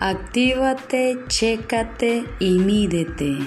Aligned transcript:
Actívate, 0.00 1.24
chécate 1.26 2.22
y 2.38 2.60
mídete. 2.60 3.38